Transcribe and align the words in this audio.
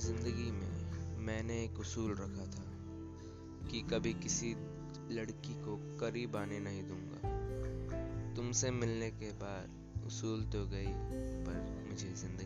ज़िंदगी 0.00 0.50
में 0.50 1.16
मैंने 1.16 1.64
एक 1.64 1.80
उसूल 1.80 2.12
रखा 2.12 2.46
था 2.46 2.64
कि 3.70 3.80
कभी 3.80 4.12
किसी 4.12 4.54
लड़की 5.10 5.54
को 5.54 5.98
करीब 6.00 6.36
आने 6.36 6.58
नहीं 6.58 6.82
दूँगा। 6.82 8.34
तुमसे 8.36 8.70
मिलने 8.70 9.10
के 9.10 9.30
बाद 9.30 10.04
उसूल 10.06 10.44
तो 10.44 10.66
गई, 10.66 10.86
पर 11.44 11.86
मुझे 11.90 12.08
ज़िंदगी 12.08 12.39